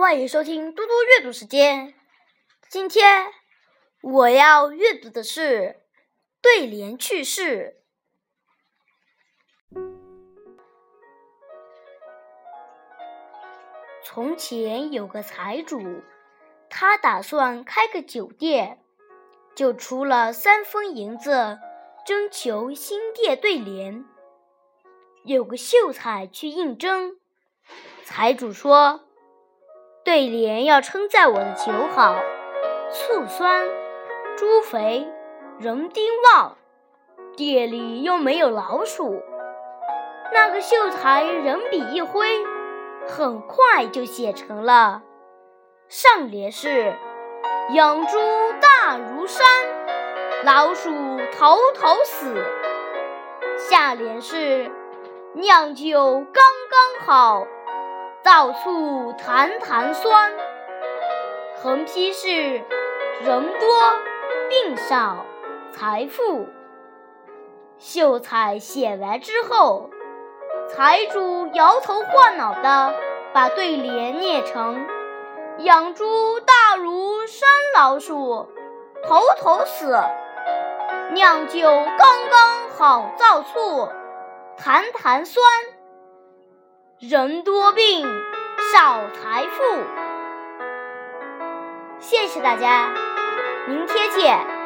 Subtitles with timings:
[0.00, 1.92] 欢迎收听嘟嘟阅读时间。
[2.70, 3.26] 今天
[4.00, 5.82] 我要阅读的是
[6.40, 7.82] 对联趣事。
[14.02, 16.02] 从前有个财主，
[16.70, 18.82] 他打算开个酒店，
[19.54, 21.58] 就出了三分银子，
[22.06, 24.02] 征求新店对联。
[25.24, 27.20] 有个秀才去应征，
[28.02, 29.04] 财主说
[30.04, 32.16] ：“对联要称赞我的酒好，
[32.90, 33.68] 醋酸，
[34.36, 35.06] 猪肥，
[35.58, 36.56] 人丁旺，
[37.36, 39.22] 店里又没有老鼠。”
[40.32, 42.44] 那个秀才人笔一挥。
[43.08, 45.02] 很快就写成了。
[45.88, 46.94] 上联是
[47.72, 48.18] “养猪
[48.60, 49.44] 大如山，
[50.44, 50.90] 老鼠
[51.32, 52.34] 头头死”，
[53.58, 54.70] 下联是
[55.34, 57.46] “酿酒刚刚好，
[58.22, 60.32] 倒醋弹弹酸”，
[61.62, 62.28] 横批是
[63.22, 63.68] “人多
[64.48, 65.24] 病少
[65.72, 66.46] 财富”。
[67.78, 69.90] 秀才写完之后。
[70.72, 72.94] 财主摇头晃脑的
[73.32, 74.86] 把对联念成
[75.58, 78.48] ：“养猪大如山老鼠，
[79.04, 79.92] 头头死；
[81.12, 83.88] 酿酒刚刚好，造醋
[84.56, 85.44] 弹弹酸。
[87.00, 88.06] 人多病
[88.74, 89.62] 少财富。”
[91.98, 92.92] 谢谢大家，
[93.66, 94.59] 明天见。